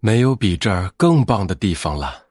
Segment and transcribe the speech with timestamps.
[0.00, 2.26] 没有比这儿更棒的地方了。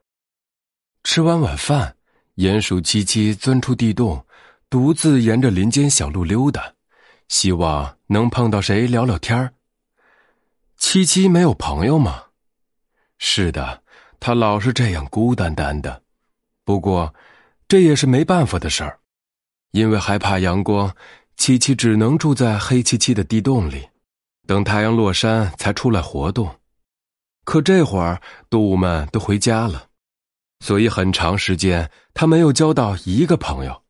[1.04, 1.95] 吃完晚饭，
[2.35, 4.25] 鼹鼠七七钻出地洞，
[4.70, 6.73] 独自沿着林间小路溜达，
[7.27, 9.53] 希望能碰到谁聊聊天儿。
[10.77, 12.23] 七七没有朋友吗？
[13.17, 13.84] 是的，
[14.20, 16.04] 他老是这样孤单单的。
[16.64, 17.14] 不过，
[17.68, 19.00] 这也是没办法的事儿，
[19.72, 20.96] 因为害怕阳光，
[21.36, 23.88] 七七只能住在黑漆漆的地洞里，
[24.46, 26.54] 等太阳落山才出来活动。
[27.48, 29.88] 可这会儿动物们都回家了，
[30.60, 33.83] 所以很长时间他没有交到一个朋友。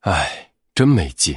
[0.00, 1.36] 唉，真没劲！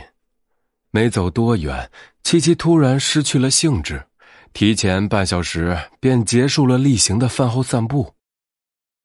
[0.89, 1.91] 没走多远，
[2.23, 4.03] 七七突然失去了兴致。
[4.51, 8.15] 提前半小时便结束了例行的饭后散步，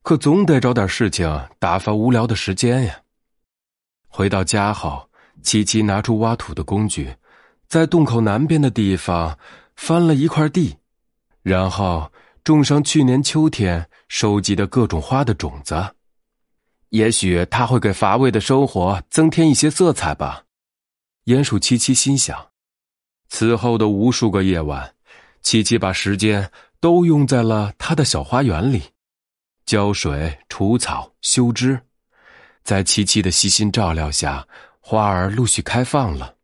[0.01, 2.99] 可总得找点事情打发无聊的时间呀。
[4.07, 5.07] 回到家后，
[5.43, 7.15] 七七拿出挖土的工具，
[7.67, 9.37] 在洞口南边的地方
[9.75, 10.77] 翻了一块地，
[11.47, 12.11] 然后
[12.43, 15.95] 种上去年秋天收集的各种花的种子。
[16.89, 20.43] 也许它会给乏味的生活增添一些色彩吧。
[21.23, 22.47] 鼹鼠七七心想。
[23.29, 24.93] 此后的无数个夜晚。
[25.41, 28.83] 七七把时间都用在了他的小花园里，
[29.65, 31.79] 浇水、除草、修枝。
[32.61, 34.45] 在七七的细心照料下，
[34.81, 36.35] 花儿陆续开放了。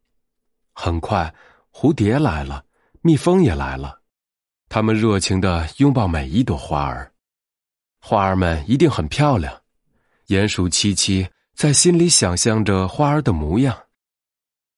[0.72, 1.36] 很快，
[1.73, 2.64] 蝴蝶来了，
[3.02, 4.00] 蜜蜂也来了，
[4.74, 7.12] 他们热情的拥抱每一朵花儿。
[8.02, 9.54] 花儿们一定很漂亮。
[10.30, 13.78] 鼹鼠七七在心里想象着花儿的模样。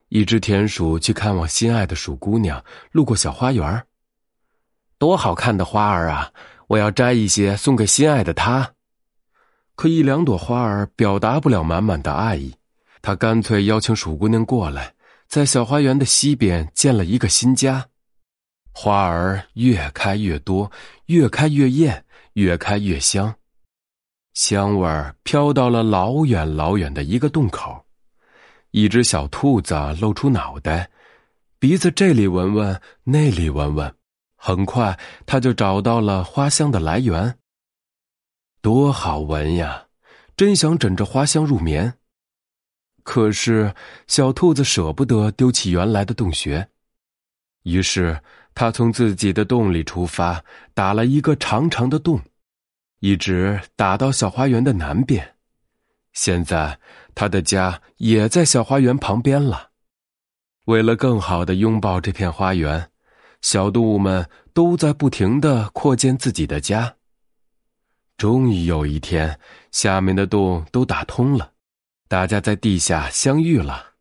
[0.09, 3.81] 一只田鼠去看望心爱的鼠姑娘，路过小花园
[4.97, 6.29] 多好看的花儿啊！
[6.67, 8.69] 我要摘一些送给心爱的她。
[9.77, 12.53] 可一两朵花儿表达不了满满的爱意，
[13.01, 14.93] 他干脆邀请鼠姑娘过来，
[15.29, 17.87] 在小花园的西边建了一个新家。
[18.77, 20.69] 花儿越开越多，
[21.05, 23.33] 越开越艳，越开越香，
[24.33, 27.85] 香味儿飘到了老远老远的一个洞口。
[28.71, 30.91] 一只小兔子露出脑袋，
[31.57, 33.95] 鼻子这里闻闻，那里闻闻。
[34.35, 37.39] 很快，他就找到了花香的来源。
[38.61, 39.85] 多好闻呀！
[40.35, 41.93] 真想枕着花香入眠。
[43.03, 43.73] 可是，
[44.07, 46.67] 小兔子舍不得丢弃原来的洞穴，
[47.65, 48.19] 于是
[48.55, 50.43] 他从自己的洞里出发，
[50.73, 52.21] 打了一个长长的洞，
[52.99, 55.35] 一直打到小花园的南边。
[56.13, 56.79] 现在，
[57.13, 59.71] 他的家也在小花园旁边了。
[60.65, 62.89] 为了更好的拥抱这片花园。
[63.41, 66.95] 小动物们都在不停的扩建自己的家。
[68.17, 69.39] 终于有一天，
[69.71, 71.51] 下面的洞都打通了，
[72.07, 73.93] 大家在地下相遇了。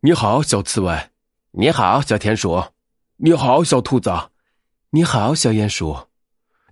[0.00, 1.10] 你好，小刺猬；
[1.52, 2.72] 你好，小田鼠；
[3.16, 4.10] 你好，小兔子；
[4.90, 6.08] 你好，小鼹鼠；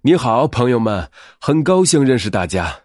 [0.03, 1.11] 你好，朋友们，
[1.41, 2.83] 很高兴认识大家。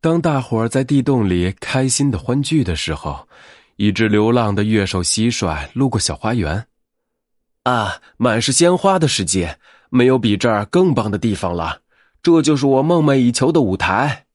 [0.00, 3.26] 当大伙儿在地洞里开心的欢聚的时候，
[3.74, 6.68] 一只流浪的月手蟋蟀路过小花园。
[7.64, 9.58] 啊，满是鲜花的世界，
[9.90, 11.82] 没有比这儿更棒的地方了。
[12.22, 14.26] 这就是我梦寐以求的舞台。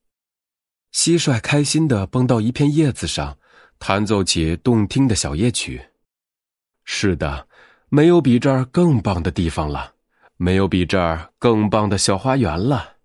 [0.93, 3.37] 蟋蟀开心的蹦到一片叶子上，
[3.79, 5.81] 弹奏起动听的小夜曲。
[6.83, 7.47] 是的，
[7.89, 9.93] 没有比这儿更棒的地方了，
[10.37, 12.97] 没有比这儿更棒的小花园了。